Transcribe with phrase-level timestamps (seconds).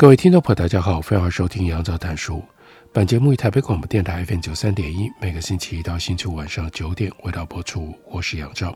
[0.00, 2.42] 各位听众朋友，大家好，欢迎收听杨照谈书。
[2.90, 7.94] 本节目以台北广播电台 FM 九三点一，每个星期一到星期五晚上九点为大家播出。
[8.06, 8.74] 我是杨照，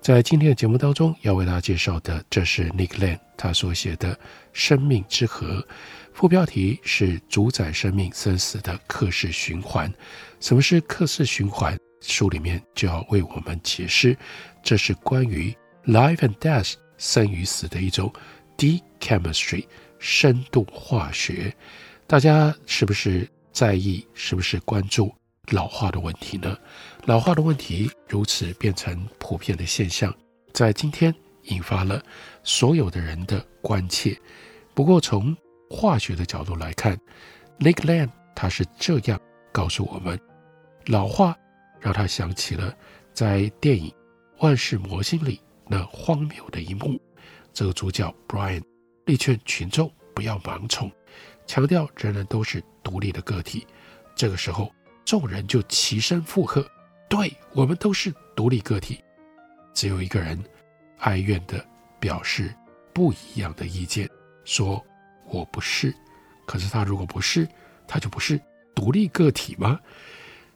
[0.00, 4.12] 在今天的节目当中要为大家介绍的，这是 Nick Land 他所写的
[4.52, 5.60] 《生命之河》，
[6.12, 9.88] 副标题是“主宰生命生死的刻式循环”。
[10.40, 11.78] 什么是刻式循环？
[12.00, 14.18] 书里面就要为我们解释，
[14.64, 18.12] 这是关于 life and death 生与死的一种
[18.58, 19.64] deep chemistry。
[19.98, 21.54] 深度化学，
[22.06, 24.06] 大家是不是在意？
[24.14, 25.14] 是不是关注
[25.50, 26.56] 老化的问题呢？
[27.04, 30.14] 老化的问题如此变成普遍的现象，
[30.52, 32.02] 在今天引发了
[32.42, 34.18] 所有的人的关切。
[34.74, 35.36] 不过，从
[35.70, 36.98] 化学的角度来看
[37.58, 39.20] ，Nick Land 他是这样
[39.52, 40.20] 告诉我们：
[40.86, 41.36] 老化
[41.80, 42.74] 让他想起了
[43.12, 43.88] 在电影
[44.40, 47.00] 《万世魔星》里那荒谬的一幕，
[47.52, 48.62] 这个主角 Brian。
[49.06, 50.90] 力劝群众不要盲从，
[51.46, 53.64] 强调人人都是独立的个体。
[54.16, 54.70] 这个时候，
[55.04, 56.68] 众人就齐声附和
[57.08, 59.02] ：“对，我们都是独立个体。”
[59.72, 60.36] 只有一个人
[60.98, 61.64] 哀怨地
[62.00, 62.52] 表示
[62.92, 64.10] 不一样的意见，
[64.44, 64.84] 说
[65.30, 65.94] ：“我不是。”
[66.44, 67.48] 可是他如果不是，
[67.86, 68.40] 他就不是
[68.74, 69.78] 独立个体吗？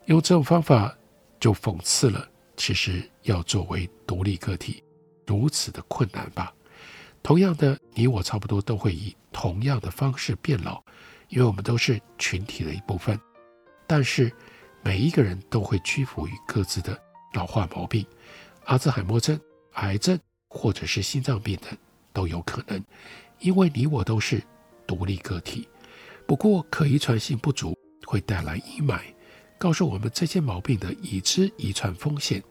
[0.07, 0.93] 用这种方法
[1.39, 4.83] 就讽刺了，其实要作为独立个体
[5.25, 6.53] 如此的困难吧。
[7.23, 10.83] 同样的，你我差不多都会以同样的方式变老，
[11.29, 13.19] 因为我们都是群体的一部分。
[13.87, 14.33] 但是，
[14.83, 16.99] 每一个人都会屈服于各自的
[17.35, 18.05] 老化毛病，
[18.65, 19.39] 阿兹海默症、
[19.75, 21.77] 癌症或者是心脏病等
[22.13, 22.83] 都有可能，
[23.39, 24.43] 因为你我都是
[24.87, 25.69] 独立个体。
[26.27, 27.77] 不过，可遗传性不足
[28.07, 29.01] 会带来阴霾，
[29.59, 32.43] 告诉我们这些毛病的已知遗传风险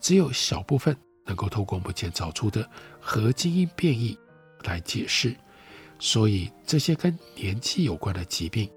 [0.00, 0.96] 只有小部分。
[1.24, 2.68] 能够透过目前找出的
[3.00, 4.18] 核基因变异
[4.64, 5.36] 来解释，
[5.98, 8.70] 所以这些跟年纪有关的疾病，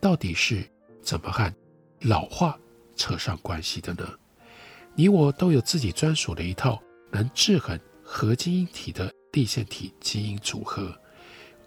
[0.00, 0.68] 到底是
[1.00, 1.52] 怎么和
[2.00, 2.58] 老化
[2.96, 4.08] 扯上关系的呢？
[4.94, 10.94] 你我都有自己专属的一套能制衡核基因体的地线体基因组合。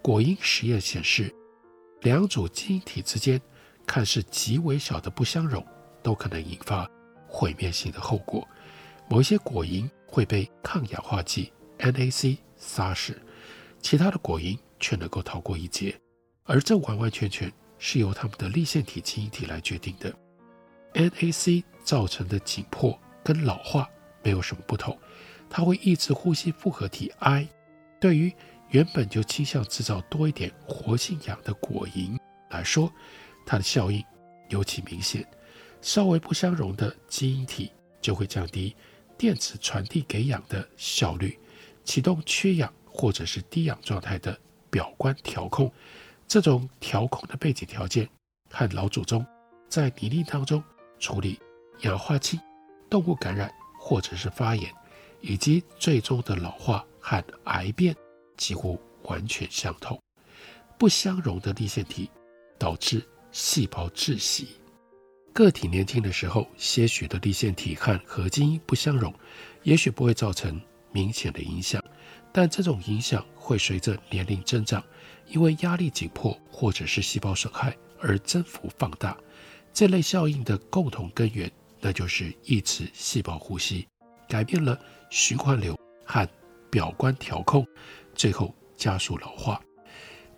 [0.02, 1.34] 果蝇实验显示，
[2.02, 3.40] 两组基因体之间
[3.86, 5.64] 看似极微小的不相容，
[6.02, 6.88] 都可能引发
[7.26, 8.46] 毁灭性的后果。
[9.08, 9.88] 某一些果蝇。
[10.06, 13.20] 会被抗氧化剂 NAC 杀死，
[13.80, 15.98] 其他的果蝇却能够逃过一劫，
[16.44, 20.14] 而这完完全全是由它们的粒线体基因体来决定的。
[20.94, 23.88] NAC 造成的紧迫跟老化
[24.22, 24.98] 没有什么不同，
[25.50, 27.46] 它会抑制呼吸复合体 I。
[28.00, 28.32] 对于
[28.70, 32.18] 原本就倾向制造多一点活性氧的果蝇
[32.50, 32.90] 来说，
[33.44, 34.02] 它的效应
[34.48, 35.26] 尤其明显。
[35.82, 38.74] 稍微不相容的基因体就会降低。
[39.18, 41.38] 电子传递给氧的效率，
[41.84, 44.38] 启动缺氧或者是低氧状态的
[44.70, 45.72] 表观调控。
[46.28, 48.08] 这种调控的背景条件
[48.50, 49.24] 和老祖宗
[49.68, 50.62] 在泥泞当中
[50.98, 51.40] 处理
[51.82, 52.38] 氧化氢、
[52.90, 54.72] 动物感染或者是发炎，
[55.20, 57.94] 以及最终的老化和癌变
[58.36, 59.98] 几乎完全相同。
[60.76, 62.10] 不相容的粒线体
[62.58, 64.56] 导致细胞窒息。
[65.36, 69.12] 个体年轻的时候，些许的粒线体和核基因不相容，
[69.64, 70.58] 也许不会造成
[70.92, 71.84] 明显的影响，
[72.32, 74.82] 但这种影响会随着年龄增长，
[75.26, 79.14] 因为压力紧迫或者是细胞损害而增幅放大。
[79.74, 81.52] 这类效应的共同根源，
[81.82, 83.86] 那就是抑制细胞呼吸，
[84.26, 86.26] 改变了循环流和
[86.70, 87.66] 表观调控，
[88.14, 89.60] 最后加速老化。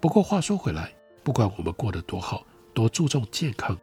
[0.01, 2.45] 不过话说回来，不管我们过得多好，
[2.75, 3.79] 多注重健康。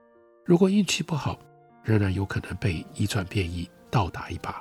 [0.46, 1.40] 如果运气不好，
[1.84, 4.54] 仍然有可能被遗传变异倒打一耙。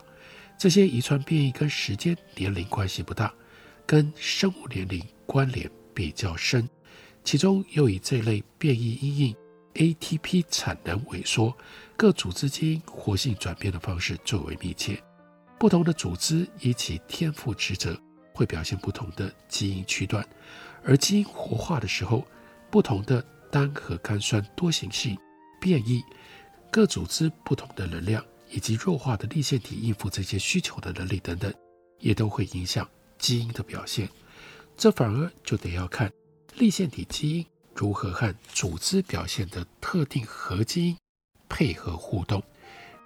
[0.56, 3.30] 这些遗传变异跟时间、年龄关系不大，
[3.84, 6.66] 跟生物年龄关联比较深。
[7.22, 9.36] 其中又以这类变异因应
[9.74, 11.54] ATP 产能萎缩、
[11.98, 14.98] 各组织基因活性转变的方式最为密切。
[15.58, 17.94] 不同的组织以其天赋职责，
[18.32, 20.26] 会表现不同的基因区段。
[20.82, 22.26] 而基因活化的时候，
[22.70, 25.14] 不同的单核苷酸多型性。
[25.64, 26.04] 变异，
[26.70, 31.50] 各组织不同的能量，以及弱化的立线体应付这些需求的能力等等，
[32.00, 34.06] 也都会影响基因的表现，
[34.76, 36.12] 这反而就得要看
[36.56, 40.98] 立线体基因如何和组织表现的特定核基因
[41.48, 42.42] 配合互动。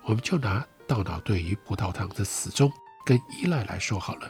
[0.02, 2.72] 我们就拿大脑对于葡萄糖的死忠
[3.06, 4.28] 跟依赖来说好了。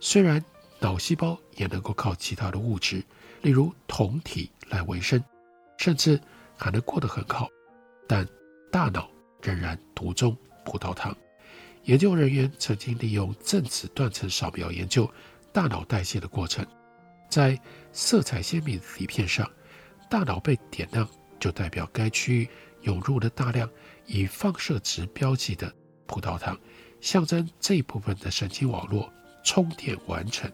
[0.00, 0.42] 虽然
[0.78, 3.04] 脑细胞也能够靠其他的物质，
[3.42, 5.22] 例如酮体来维生，
[5.76, 6.18] 甚至
[6.56, 7.48] 还能过得很好，
[8.08, 8.26] 但
[8.72, 9.08] 大脑
[9.42, 11.16] 仍然独钟葡萄糖。
[11.84, 15.08] 研究人员曾经利用正子断层扫描研究
[15.52, 16.66] 大脑代谢的过程，
[17.30, 17.58] 在
[17.92, 19.48] 色彩鲜明的底片上。
[20.10, 21.06] 大脑被点亮，
[21.38, 22.48] 就代表该区域
[22.80, 23.68] 涌入了大量
[24.06, 25.70] 以放射值标记的
[26.06, 26.58] 葡萄糖，
[27.00, 29.12] 象征这一部分的神经网络
[29.44, 30.50] 充电完成。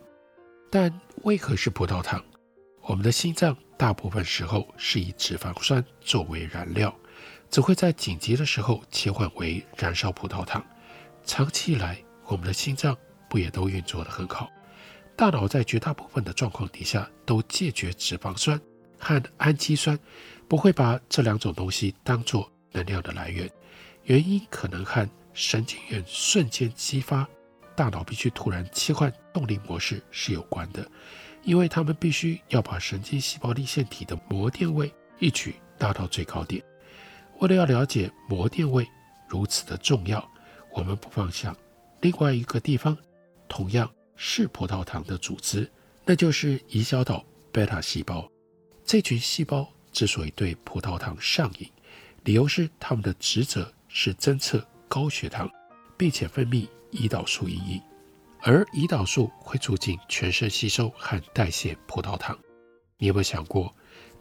[0.71, 0.93] 但
[1.23, 2.21] 为何是葡萄糖？
[2.83, 6.93] 我们的心脏大部分时候是以脂肪酸作为燃料，
[7.55, 10.61] 只会在紧急的时候切换为燃烧葡萄糖。
[11.25, 12.99] 长期以来，我们的心脏
[13.31, 14.51] 不也都运作得很好？
[15.15, 18.61] 大脑在绝大部分的状况底下都戒绝脂肪酸。
[18.99, 19.97] 和氨基酸
[20.49, 23.49] 不会把这两种东西当作能量的来源，
[24.03, 27.25] 原因可能和神经元瞬间激发，
[27.77, 30.85] 大脑必须突然切换动力模式是有关的，
[31.45, 36.61] 因为他们必须要把神经细胞粒线体的膜电位一举达到最高点。
[37.41, 38.87] 为了要了解膜电位
[39.29, 40.27] 如此的重要，
[40.73, 41.57] 我们不妨想
[42.01, 42.97] 另外一个地方，
[43.49, 45.71] 同样是葡萄糖的组织，
[46.05, 48.31] 那就是胰小岛贝塔细胞。
[48.85, 51.71] 这群细胞之所以对葡萄糖上瘾，
[52.25, 55.51] 理由是它们的职责是侦测高血糖，
[55.97, 57.81] 并且分泌胰岛素一亿，
[58.41, 62.39] 而胰岛素会促进全身吸收和代谢葡萄糖。
[62.99, 63.75] 你有没有想过，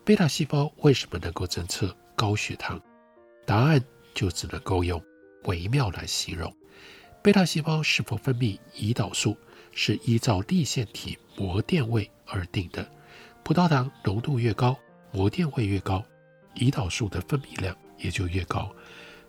[0.04, 2.82] 贝塔细胞为什么能够侦测高血糖？
[3.46, 5.04] 答案就只能够用
[5.44, 6.56] 微妙来形容。
[7.22, 9.38] 贝塔细胞是否分泌胰岛素，
[9.72, 12.86] 是依照粒线体膜电位而定的。
[13.44, 14.78] 葡萄糖浓度越高，
[15.12, 16.04] 膜电位越高，
[16.56, 18.74] 胰岛素的分泌量也就越高。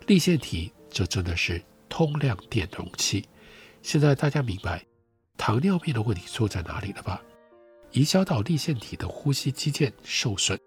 [0.06, 3.28] 粒线体这真的是通量电容器。
[3.82, 4.84] 现在大家明白
[5.36, 7.22] 糖尿病的问题出在哪里了吧？
[7.92, 10.58] 胰小岛粒线体的呼吸肌腱受损，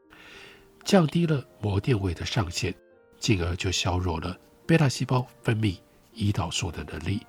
[0.86, 2.74] 降低了膜电位的上限，
[3.20, 5.78] 进而就削弱了贝塔细胞分泌
[6.16, 7.26] 胰岛素的能力。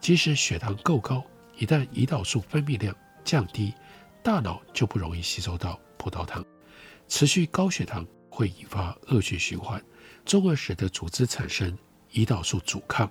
[0.00, 1.22] 即使血糖够高，
[1.56, 2.94] 一旦胰岛素分泌量
[3.24, 3.74] 降低，
[4.22, 6.44] 大脑就不容易吸收到葡萄糖，
[7.06, 9.82] 持续高血糖会引发恶性循环，
[10.24, 11.76] 从而使得组织产生
[12.12, 13.10] 胰岛素阻抗。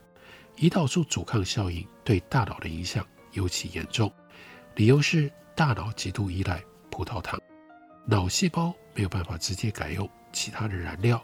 [0.58, 4.12] 胰岛素阻抗效应对大脑的影响尤其严重，
[4.76, 7.40] 理由是大脑极度依赖葡萄糖，
[8.06, 11.24] 脑细胞没有办法直接改用其他的燃料，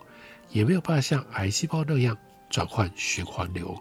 [0.49, 2.17] 也没有办法像癌细胞那样
[2.49, 3.77] 转换循环流，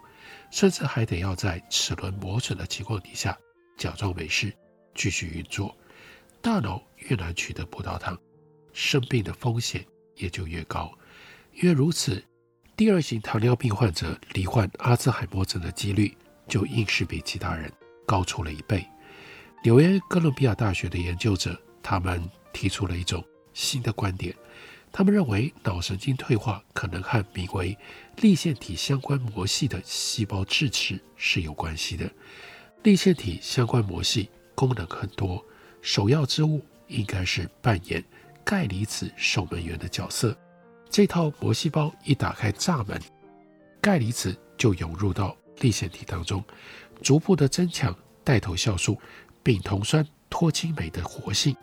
[0.51, 3.37] 甚至还得要在齿轮磨损的情况底下
[3.77, 4.53] 假装没事
[4.93, 5.75] 继续运作。
[6.41, 8.17] 大脑越难取得葡萄糖，
[8.73, 9.85] 生病的风险
[10.15, 10.91] 也就越高。
[11.53, 12.23] 因为如此，
[12.75, 16.15] 第二型糖尿病患者罹患阿兹海默症的几率
[16.47, 17.71] 就硬是比其他人
[18.05, 18.85] 高出了一倍。
[19.63, 24.35] 纽约哥伦比亚大学的研究者，他们提出了一种新的观点，
[24.97, 27.77] 他们认为脑神经退化可能和名为
[28.21, 32.09] 粒线体相关膜系的细胞质池是有关系的。
[32.81, 35.45] 粒线体相关膜系功能很多。
[35.81, 38.01] 首要之物应该是扮演
[38.45, 40.33] 钙离子守门员的角色。
[40.89, 42.97] 这套膜细胞一打开闸门，
[43.81, 46.41] 钙离子就涌入到粒线体当中，
[47.01, 48.97] 逐步的增强带头酵素
[49.43, 51.53] 丙酮酸脱氢酶的活性。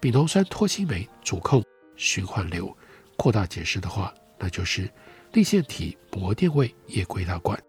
[0.00, 1.62] 丙酮酸脱氢酶主控
[1.96, 2.76] 循环流。
[3.16, 4.90] 扩大解释的话，那就是
[5.32, 7.60] 粒线体膜电位也归它管。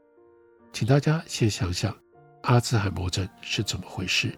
[0.71, 1.95] 请大家先想想，
[2.41, 4.35] 阿兹海默症是怎么回事？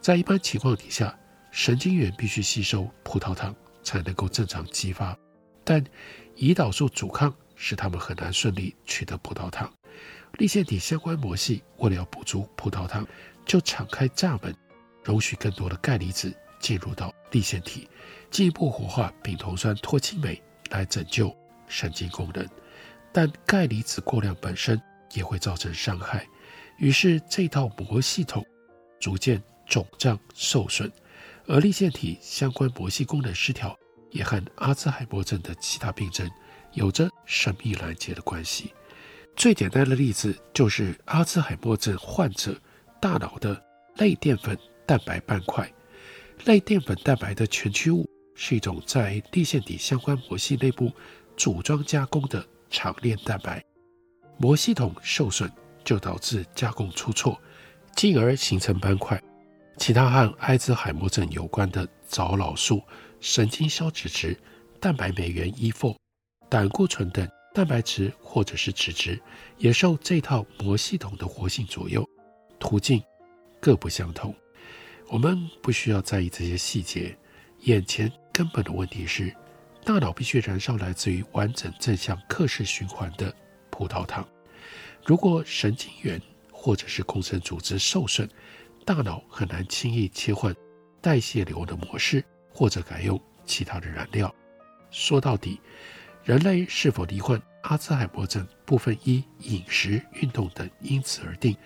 [0.00, 1.18] 在一般情况底下，
[1.50, 5.16] 神经元必须吸收葡萄糖才能够正常激发，
[5.62, 5.84] 但
[6.36, 9.70] 胰岛素阻抗使他们很难顺利取得葡萄糖。
[10.38, 13.06] 粒线体相关膜系为了要补足葡萄糖，
[13.44, 14.54] 就敞开闸门，
[15.02, 17.88] 容许更多的钙离子进入到粒线体，
[18.34, 21.32] 进一步活化丙酮酸脱氢酶来拯救
[21.68, 22.44] 神经功能。
[23.12, 24.80] 但钙离子过量本身
[25.12, 26.26] 也会造成伤害，
[26.78, 28.44] 于是这套膜系统
[29.00, 29.40] 逐渐。
[29.66, 30.92] 肿胀受损，
[31.46, 33.74] 而粒腺体相关膜系功能失调，
[34.10, 36.30] 也和阿兹海默症的其他病症
[36.72, 38.74] 有着神秘难解的关系。
[39.34, 42.54] 最简单的例子就是阿兹海默症患者
[43.00, 43.58] 大脑的
[43.96, 45.66] 类淀粉蛋白斑块。
[46.44, 50.92] 类淀粉蛋白的前驱物是一种在地线体相关膜系内部
[51.36, 53.64] 组装加工的长链蛋白，
[54.36, 55.50] 膜系统受损
[55.84, 57.40] 就导致加工出错，
[57.94, 59.22] 进而形成斑块。
[59.76, 62.82] 其他和阿兹海默症有关的早老素、
[63.20, 64.38] 神经消脂质、
[64.78, 65.96] 蛋白酶原 E4、
[66.48, 69.20] 胆固醇等蛋白质或者是脂质，
[69.58, 72.08] 也受这套膜系统的活性左右，
[72.58, 73.02] 途径
[73.60, 74.34] 各不相同。
[75.08, 77.16] 我们不需要在意这些细节，
[77.62, 79.32] 眼前根本的问题是，
[79.84, 83.32] 大脑必须燃烧来自于完整正向克氏循环的
[83.70, 84.26] 葡萄糖。
[85.06, 88.28] 如果神经元或者是共生组织受损，
[88.84, 90.52] 大脑很难轻易切换
[91.00, 94.34] 代谢流的模式，或者改用其他的燃料。
[94.90, 95.60] 说到底，
[96.24, 101.56] 人类是否罹患阿兹海默症，部分依饮食、运动等因此而定。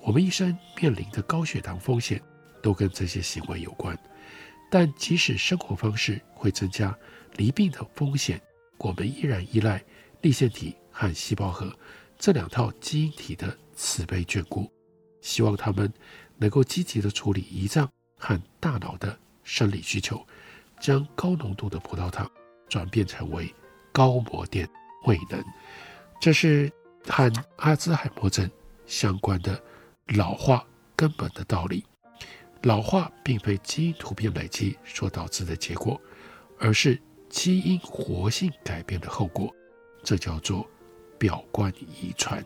[0.00, 2.18] 我们一生面临的高血糖风险，
[2.62, 3.94] 都跟这些行为有关。
[4.70, 6.96] 但即使生活方式会增加
[7.36, 8.40] 罹病的风险，
[8.78, 9.82] 我们依然依赖
[10.20, 11.72] 粒线体和细胞核
[12.18, 14.70] 这两套基因体的慈悲眷顾，
[15.20, 15.92] 希望他们
[16.36, 20.26] 能够积极地处理胰脏和大脑的生理需求，
[20.80, 22.30] 将高浓度的葡萄糖
[22.68, 23.52] 转变成为
[23.92, 24.68] 高膜电
[25.06, 25.42] 位能。
[26.20, 26.72] 这是
[27.06, 28.50] 和阿兹海默症
[28.86, 29.62] 相关的
[30.16, 30.66] 老化
[30.96, 31.84] 根本的道理。
[32.64, 36.00] 老化并非基因突变累积所导致的结果，
[36.58, 39.54] 而是基因活性改变的后果。
[40.02, 40.66] 这叫做
[41.18, 42.42] 表观遗传。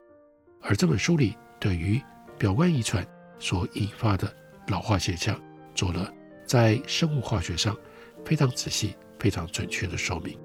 [0.61, 2.03] 而这本书里对于
[2.37, 3.07] 表观遗传
[3.39, 4.33] 所引发的
[4.67, 5.41] 老化现象，
[5.73, 6.13] 做了
[6.45, 7.77] 在生物化学上
[8.25, 10.37] 非常仔细、非常准确的说明。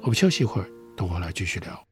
[0.00, 1.91] 我们休息一会儿，等会儿来继续聊。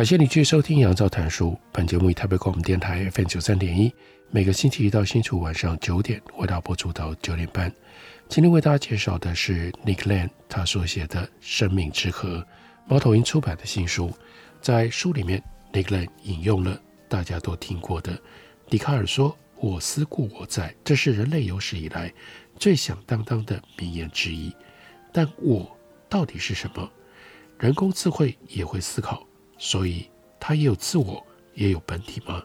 [0.00, 1.48] 感谢你继续收听《杨照谈书》。
[1.70, 3.94] 本节目以台北广播电台 FM 九三点一，
[4.30, 7.70] 每个星期一到星期五晚上九点，为大家播出到九点半。
[8.26, 12.38] 今天为大家介绍的是 Nick Lane 他所写的《生命之河》，
[12.86, 14.10] 猫头鹰出版的新书。
[14.62, 18.18] 在书里面，Nick Lane 引用了大家都听过的
[18.70, 22.10] 笛卡尔说：“我思故我在”，这是人类有史以来
[22.58, 24.50] 最响当当的名言之一。
[25.12, 25.70] 但我
[26.08, 26.90] 到底是什么？
[27.58, 29.26] 人工智慧也会思考。
[29.62, 31.24] 所以，它也有自我，
[31.54, 32.42] 也有本体吗？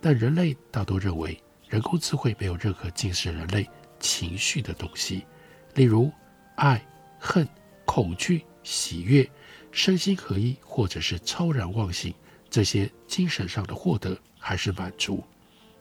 [0.00, 1.36] 但人类大多认为，
[1.68, 3.68] 人工智慧没有任何警示人类
[3.98, 5.26] 情绪的东西，
[5.74, 6.12] 例如
[6.54, 6.80] 爱、
[7.18, 7.46] 恨、
[7.84, 9.28] 恐惧、喜悦、
[9.72, 12.14] 身心合一，或者是超然忘形，
[12.48, 15.24] 这些精神上的获得还是满足，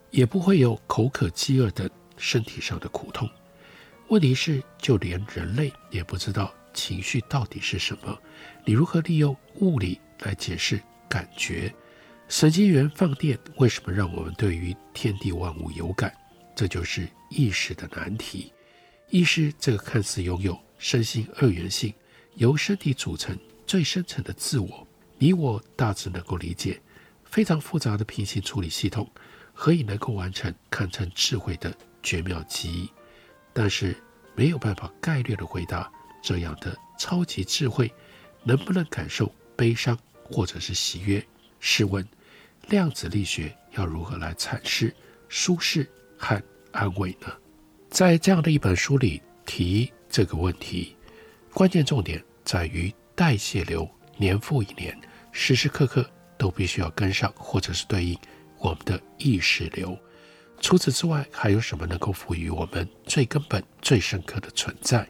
[0.09, 1.87] 也不会有口渴、饥饿等
[2.17, 3.29] 身体上的苦痛。
[4.07, 8.17] 问题是，就连人类也不知道情绪到底是什么，
[8.65, 10.79] 你如何利用物理来解释
[11.09, 11.73] 感觉，
[12.27, 16.13] 神经元放电为什么让我们对于天地万物有感？
[16.55, 18.53] 这就是意识的难题。
[19.09, 21.93] 意识这个看似拥有身心二元性，
[22.35, 26.79] 由身体组成最深层的自我，你我大致能够理解。
[27.25, 29.09] 非常复杂的平行处理系统，
[29.53, 32.89] 何以能够完成堪称智慧的绝妙记忆？
[33.53, 33.95] 但是
[34.35, 35.91] 没有办法概略的回答
[36.23, 37.91] 这样的超级智慧
[38.43, 39.97] 能不能感受悲伤？
[40.25, 41.25] 或者是喜悦。
[41.61, 42.05] 试问，
[42.67, 44.93] 量子力学要如何来阐释
[45.29, 46.41] 舒适和
[46.73, 47.31] 安慰呢？
[47.89, 50.97] 在这样的一本书里提这个问题，
[51.53, 54.99] 关键重点在于代谢流年复一年，
[55.31, 56.05] 时时刻刻
[56.37, 58.19] 都必须要跟上，或者是对应
[58.57, 59.97] 我们的意识流。
[60.59, 65.07] 除此之外，还有什么能够赋予我们最根本、最深刻的存在？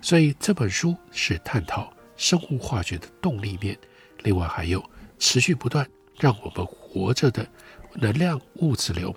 [0.00, 3.78] 所以这本书是探讨生物化学的动力面，
[4.22, 4.82] 另外还有
[5.18, 7.46] 持续不断让我们活着的
[7.94, 9.14] 能量物质流。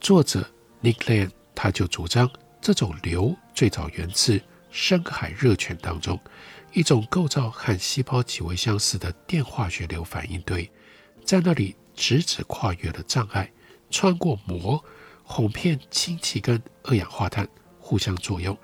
[0.00, 0.48] 作者
[0.82, 6.18] Nick Land 他就主张，这种流最早源自深海热泉当中
[6.72, 10.70] 一种构造和细胞极为相似的电化学流反应堆，
[11.24, 13.50] 在那里质子跨越了障碍，
[13.90, 14.82] 穿过膜，
[15.22, 17.46] 哄骗氢气跟二氧化碳
[17.78, 18.56] 互相作用。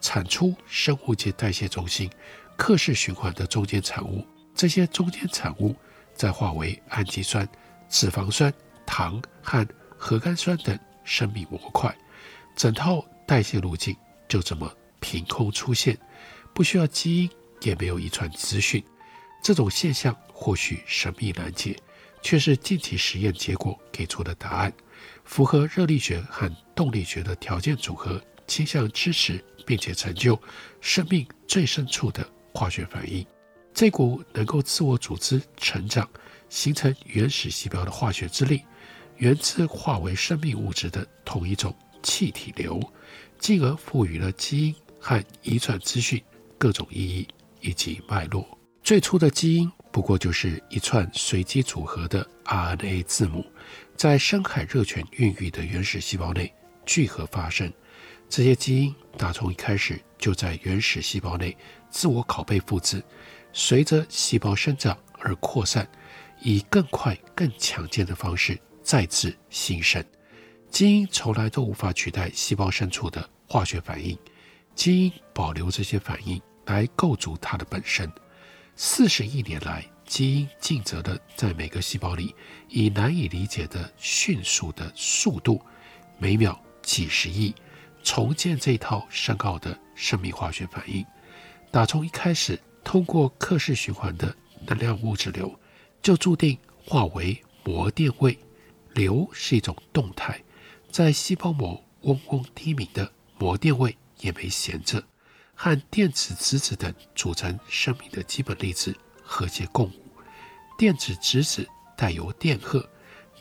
[0.00, 2.10] 产出生物界代谢中心
[2.56, 5.74] 克氏循环的中间产物，这些中间产物
[6.14, 7.48] 再化为氨基酸、
[7.88, 8.52] 脂肪酸、
[8.84, 9.66] 糖和
[9.96, 11.96] 核苷酸等生命模块，
[12.56, 13.96] 整套代谢路径
[14.28, 15.98] 就这么凭空出现，
[16.54, 17.30] 不需要基因，
[17.62, 18.84] 也没有遗传资讯。
[19.42, 21.76] 这种现象或许神秘难解，
[22.22, 24.72] 却是近期实验结果给出的答案，
[25.24, 29.44] 符合热力学和动力学的条件组合，倾向支持。
[29.66, 30.36] 并且成就
[30.80, 33.24] 生命最深处的化学反应，
[33.80, 36.06] 这股能够自我组织、成长、
[36.50, 38.60] 形成原始细胞的化学之力，
[39.16, 42.78] 源自化为生命物质的同一种气体流，
[43.38, 46.22] 进而赋予了基因和遗传资讯
[46.58, 47.26] 各种意义
[47.62, 48.46] 以及脉络。
[48.82, 53.42] 最初的基因不过就是一串随机组合的 RNA 字母，
[53.96, 56.52] 在深海热泉孕育的原始细胞内
[56.84, 57.72] 聚合发生。
[58.28, 61.56] 这些基因打从一开始就在原始细胞内
[61.88, 63.02] 自我拷贝复制，
[63.52, 65.88] 随着细胞生长而扩散，
[66.40, 70.04] 以更快、更强健的方式再次新生。
[70.70, 74.16] 基因从来都无法取代细胞深处的化学反应，
[74.74, 78.10] 基因保留这些反应来构筑它的本身。
[78.76, 82.34] 四十亿年来，基因尽责的在每个细胞里
[82.68, 85.60] 以难以理解的迅速的速度，
[86.18, 87.54] 每秒几十亿。
[88.02, 91.04] 重建这套深奥的生命化学反应，
[91.70, 94.34] 打从一开始，通过克氏循环的
[94.66, 95.58] 能量物质流，
[96.02, 98.38] 就注定化为膜电位。
[98.92, 100.42] 流是一种动态，
[100.90, 105.00] 在细胞膜嗡嗡低鸣的膜电位也没闲着，
[105.54, 109.92] 和电子、质子等组成生命的基本粒子和谐共舞。
[110.76, 112.84] 电子、质子带有电荷，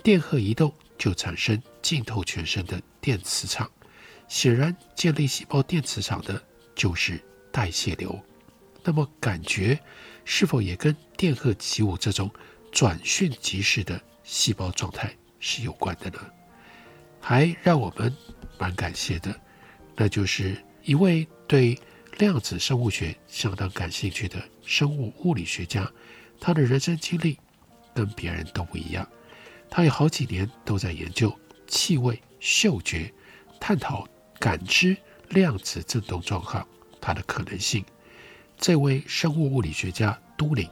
[0.03, 3.69] 电荷移动就产生浸透全身的电磁场。
[4.27, 6.39] 显然，建立细胞电磁场的
[6.75, 7.19] 就是
[7.51, 8.23] 代谢流。
[8.83, 9.79] 那么，感觉
[10.25, 12.29] 是否也跟电荷起舞这种
[12.71, 16.19] 转瞬即逝的细胞状态是有关的呢？
[17.19, 18.15] 还让我们
[18.57, 19.33] 蛮感谢的，
[19.95, 21.77] 那就是一位对
[22.17, 25.89] 量子生物学相当感兴趣的生物物理学家。
[26.39, 27.37] 他的人生经历
[27.93, 29.07] 跟别人都不一样，
[29.69, 31.37] 他有好几年都在研究
[31.67, 33.13] 气味、嗅觉，
[33.59, 34.07] 探讨。
[34.39, 34.95] 感知
[35.31, 36.65] 量子振动状况，
[37.01, 37.83] 它的可能性。
[38.59, 40.69] 这位生物物理学家都灵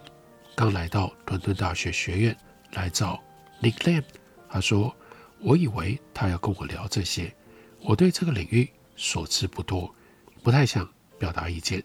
[0.58, 2.38] 刚来到伦敦大学学院
[2.74, 3.18] 来找
[3.62, 4.04] Nick Lam，
[4.50, 4.94] 他说
[5.40, 7.34] ：“我以为他要跟我聊这些，
[7.80, 9.96] 我对这个领域所知不多，
[10.44, 10.86] 不太想
[11.18, 11.82] 表达意见。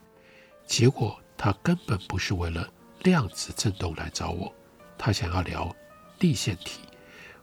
[0.67, 2.69] 结果他根本不是为了
[3.05, 4.53] 量子振动来找我，
[4.99, 5.73] 他想要聊
[6.19, 6.81] 地线体。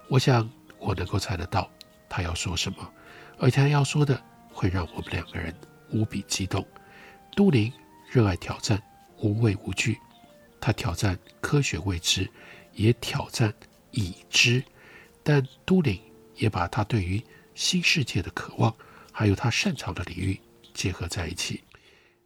[0.10, 1.72] 我想我能够猜得到
[2.10, 2.94] 他要说什么，
[3.38, 5.56] 而他要说的。”会让我们两个人
[5.92, 6.68] 无比激动。
[7.34, 7.72] 都灵
[8.10, 8.82] 热爱挑战，
[9.20, 9.98] 无畏无惧。
[10.60, 12.30] 他挑战科学未知，
[12.74, 13.54] 也挑战
[13.92, 14.64] 已知。
[15.22, 16.00] 但都灵
[16.36, 18.76] 也把他对于新世界的渴望，
[19.12, 20.40] 还有他擅长的领域
[20.74, 21.64] 结合在一起。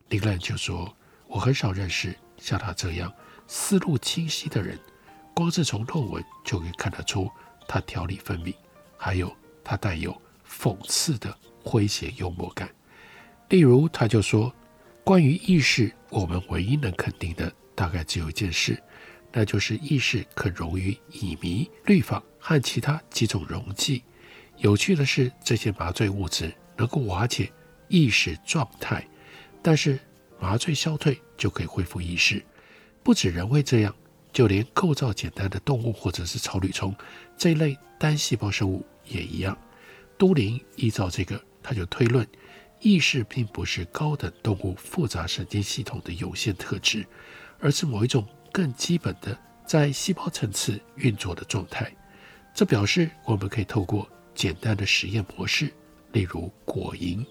[0.07, 0.95] 林兰就说
[1.27, 3.11] ：“我很少认识像他这样
[3.47, 4.79] 思路清晰的人。
[5.35, 7.29] 光是从论文就可以看得出
[7.67, 8.53] 他条理分明，
[8.97, 10.15] 还有他带有
[10.47, 12.69] 讽刺的。”诙谐幽默感，
[13.47, 14.53] 例如他就说
[15.03, 18.81] ：“关于意识，我们唯一能肯定的大概只有一件事，
[19.33, 24.01] 那就是意识可溶于乙醚、氯仿和其他几种溶剂。
[24.57, 27.51] 有趣的是，这些麻醉物质能够瓦解
[27.89, 29.05] 意识状态，
[29.61, 29.99] 但是
[30.39, 32.41] 麻醉消退就可以恢复意识。
[33.03, 33.93] 不止人会这样，
[34.31, 36.95] 就连构造简单的动物或者是草履虫
[37.37, 39.57] 这一类单细胞生物也一样。”
[40.17, 41.43] 都灵依照这个。
[41.65, 42.27] 他就推论，
[42.83, 47.07] 意识并不是高等动物复杂神经系统的有限特质，
[47.59, 51.89] 而是某一种更基本的在细胞层次运作的状态。
[52.53, 55.71] 这表示我们可以透过简单的实验模式，
[56.11, 57.25] 例如果蝇，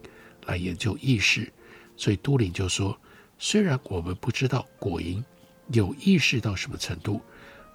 [0.47, 1.53] 来研究意识。
[1.99, 2.99] 所以都灵就说，
[3.39, 5.23] 虽然我们不知道果蝇
[5.69, 7.21] 有意识到什么程度，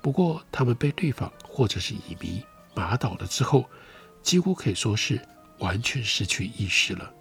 [0.02, 2.42] 不过它们被氯仿或者是乙醚
[2.74, 3.70] 麻倒了之后，
[4.24, 5.22] 几乎可以说是
[5.60, 7.14] 完全失去意识了。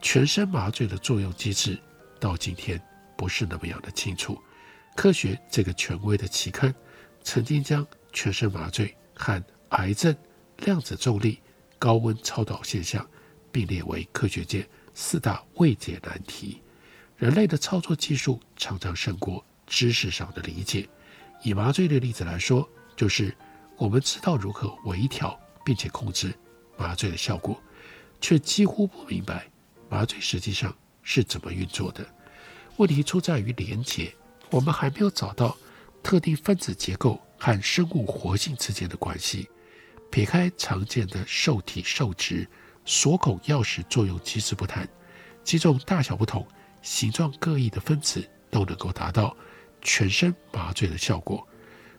[0.00, 1.78] 全身麻醉的作用机制
[2.20, 2.80] 到今天
[3.16, 4.40] 不是那么样的清楚。
[4.96, 6.74] 科学这个权威的期刊
[7.22, 10.16] 曾经将全身麻醉和癌症、
[10.58, 11.40] 量子重力、
[11.78, 13.06] 高温超导现象
[13.52, 16.62] 并列为科学界四大未解难题。
[17.16, 20.88] 人类的操作技术常常胜过知识上的理解。
[21.42, 23.36] 以麻醉的例子来说，就是
[23.76, 26.32] 我们知道如何微调并且控制
[26.76, 27.60] 麻醉的效果，
[28.20, 29.48] 却几乎不明白
[29.88, 32.06] 麻醉实际上是怎么运作的。
[32.76, 34.14] 问题出在于连结，
[34.50, 35.56] 我们还没有找到
[36.02, 39.48] 特定分子结构和生物活性之间的关系。
[40.10, 42.48] 撇开常见的受体受质、
[42.84, 44.88] 锁孔钥匙作用机制不谈，
[45.44, 46.46] 几种大小不同、
[46.80, 49.36] 形状各异的分子都能够达到
[49.82, 51.46] 全身麻醉的效果。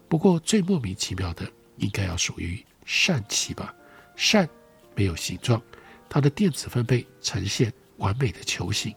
[0.08, 1.48] 不过最莫名其妙的，
[1.78, 3.72] 应该要属于疝气吧？
[4.18, 4.48] 疝
[4.96, 5.62] 没有形状，
[6.10, 8.96] 它的电子分贝呈现完美的球形，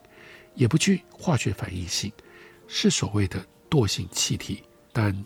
[0.55, 2.11] 也不具化学反应性，
[2.67, 4.63] 是所谓的惰性气体。
[4.93, 5.25] 但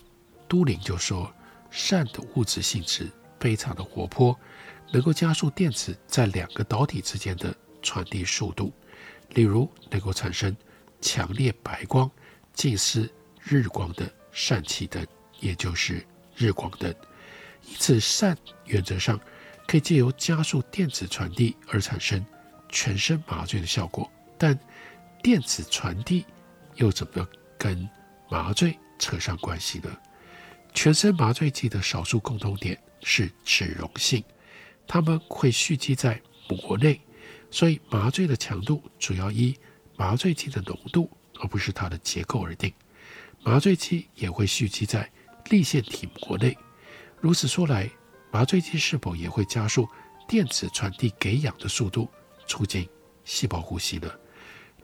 [0.49, 1.33] 都灵就说，
[1.73, 4.39] 疝的物质性质非常的活泼，
[4.93, 8.73] 能够加速电子在两个导体之间的传递速度，
[9.31, 10.57] 例如能够产生
[11.01, 12.11] 强烈白光，
[12.53, 13.11] 近似
[13.43, 15.07] 日光的疝气灯，
[15.41, 16.95] 也就是日光灯。
[17.69, 19.19] 因此，疝原则上
[19.67, 22.25] 可以借由加速电子传递而产生
[22.69, 24.11] 全身麻醉的效果。
[24.39, 24.59] 但
[25.23, 26.25] 电子传递
[26.75, 27.27] 又怎么
[27.59, 27.89] 跟
[28.31, 29.91] 麻醉扯上关系呢？
[30.75, 34.23] 全身麻醉剂的少数共同点是脂溶性，
[34.87, 37.01] 它们会蓄积在膜内，
[37.51, 39.57] 所以麻醉的强度主要依
[39.97, 42.73] 麻醉剂的浓度，而不是它的结构而定。
[43.43, 45.11] 麻醉剂也会蓄积在
[45.51, 46.57] 粒腺体膜内。
[47.21, 47.91] 如此说来，
[48.37, 49.89] 麻醉剂是否也会加速
[50.29, 52.07] 电子传递给氧的速度，
[52.47, 52.87] 促进
[53.25, 54.13] 细胞呼吸呢？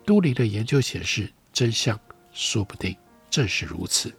[0.07, 2.01] 都灵的研究显示，真相
[2.33, 2.97] 说不定
[3.29, 4.11] 正是如此。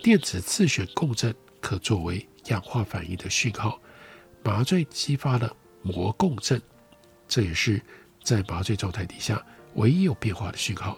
[0.00, 3.80] 电子自旋共振可作为氧化反应的讯号，
[4.44, 5.52] 麻醉激发了
[5.82, 6.62] 膜共振，
[7.26, 7.82] 这也是
[8.22, 10.96] 在麻醉状态底下唯一有变化的讯号。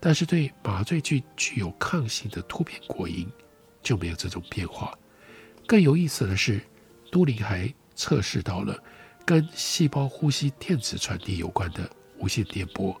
[0.00, 3.28] 但是对麻醉具具有抗性的突变果蝇
[3.80, 4.92] 就没有这种变化。
[5.68, 6.60] 更有意思的是，
[7.10, 8.76] 都灵还测试到了
[9.24, 11.88] 跟细胞呼吸电子传递有关的
[12.18, 12.98] 无线电波。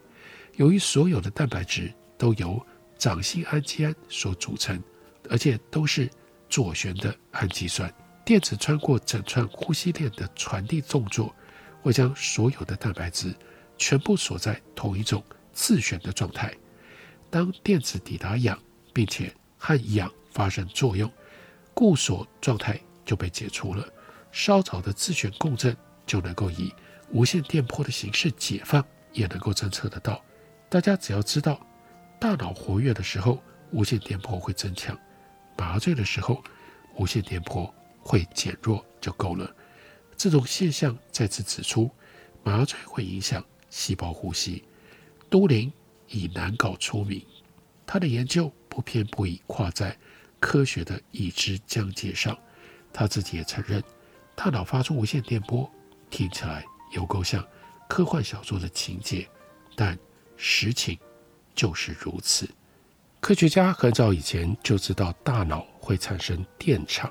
[0.56, 2.64] 由于所有的蛋白质都由
[2.96, 4.82] 掌心氨基胺所组成，
[5.28, 6.08] 而且都是
[6.48, 7.92] 左旋的氨基酸，
[8.24, 11.34] 电子穿过整串呼吸链的传递动作，
[11.82, 13.34] 会将所有的蛋白质
[13.76, 16.54] 全部锁在同一种自旋的状态。
[17.28, 18.58] 当电子抵达氧，
[18.94, 21.12] 并且和氧发生作用，
[21.74, 23.86] 固锁状态就被解除了，
[24.30, 26.72] 稍早的自旋共振就能够以
[27.10, 30.22] 无线电波的形式解放，也能够侦测得到。
[30.68, 31.64] 大家只要知道，
[32.20, 34.96] 大脑活跃的时候，无线电波会增强；
[35.56, 36.42] 麻醉的时候，
[36.96, 39.54] 无线电波会减弱就够了。
[40.16, 41.90] 这种现象再次指出，
[42.42, 44.64] 麻醉会影响细胞呼吸。
[45.28, 45.72] 都灵
[46.08, 47.20] 以难搞出名，
[47.86, 49.96] 他的研究不偏不倚，跨在。
[50.38, 52.38] 科学的已知疆界上，
[52.92, 53.82] 他自己也承认，
[54.36, 55.68] 大脑发出无线电波
[56.10, 57.44] 听起来有够像
[57.88, 59.26] 科幻小说的情节，
[59.74, 59.98] 但
[60.36, 60.96] 实情
[61.54, 62.48] 就是如此。
[63.18, 67.10] 科学家很早以前就知道大脑会产生电场，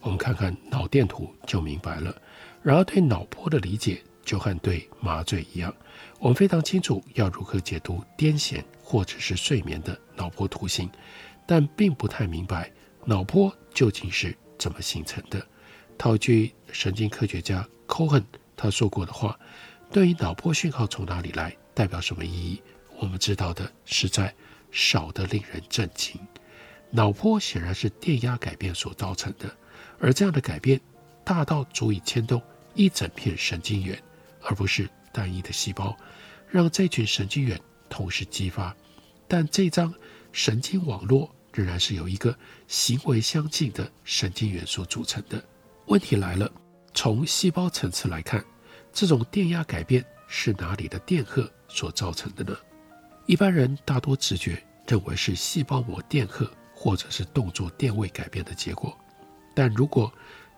[0.00, 2.14] 我们看看脑电图就明白了。
[2.62, 5.74] 然而对脑波的理解就和对麻醉一样，
[6.18, 10.88] 我们非常清楚要如何解读癫痫或者是睡眠的脑波图形。
[11.46, 12.70] 但并不太明白
[13.04, 15.44] 脑波究竟是怎么形成的。
[16.00, 18.24] 套句神经科学家 Cohen
[18.56, 19.38] 他说过的话
[19.92, 22.62] ：“对于脑波讯号从哪里来，代表什么意义，
[22.96, 24.34] 我们知道的实在
[24.72, 26.18] 少得令人震惊。
[26.90, 29.54] 脑波显然是电压改变所造成的，
[29.98, 30.80] 而这样的改变
[31.22, 34.02] 大到足以牵动一整片神经元，
[34.40, 35.94] 而不是单一的细胞，
[36.48, 37.60] 让这群神经元
[37.90, 38.74] 同时激发。
[39.28, 39.92] 但这张
[40.32, 42.32] 神经网络。”仍然是由一个
[42.68, 45.44] 行为相近的神经元所组成的。
[45.90, 46.48] 问题来了，
[46.94, 48.44] 从细胞层次来看，
[48.92, 52.56] 这种电压改变是哪里的电荷所造成的呢？
[53.26, 58.96] 一般人大多直觉认为是细胞膜电荷或者是动作电位改变的结果。
[59.52, 60.12] 但如果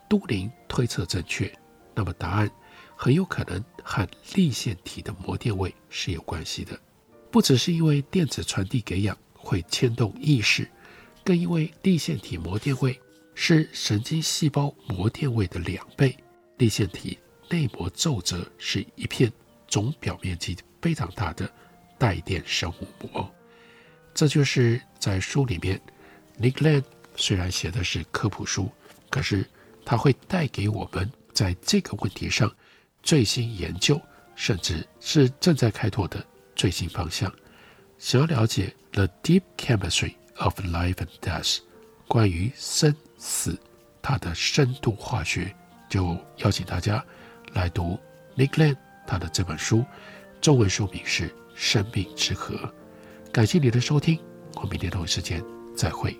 [0.06, 1.50] 都灵推测正确，
[1.94, 2.50] 那么答案
[2.94, 6.78] 很有可能和粒线体的膜电位是有关系的。
[7.30, 10.70] 不只是因为电子传递给氧会牵动意识，
[11.24, 13.00] 更因为粒线体膜电位
[13.34, 16.16] 是神经细胞膜电位的两倍。
[16.58, 17.18] 粒线体
[17.50, 19.32] 内膜皱褶是一片
[19.66, 21.50] 总表面积非常大的
[21.98, 23.34] 带电生物膜。
[24.14, 25.80] 这就是在书里面
[26.38, 26.84] ，Nick Land
[27.16, 28.70] 虽然写的是科普书，
[29.10, 29.48] 可是
[29.84, 32.54] 他会带给我们在这个问题上
[33.02, 34.00] 最新研究，
[34.36, 36.24] 甚至是正在开拓的。
[36.54, 37.32] 最新方向，
[37.98, 41.60] 想要了解 The Deep Chemistry of Life and Death，
[42.06, 43.56] 关于生死
[44.02, 45.54] 他的深度化学，
[45.88, 47.02] 就邀请大家
[47.52, 47.96] 来读
[48.36, 49.84] Nick Land 他的这本书，
[50.40, 52.56] 中文书名是《生命之河》。
[53.30, 54.18] 感谢你的收听，
[54.56, 55.40] 我们明天同一时间
[55.76, 56.18] 再会。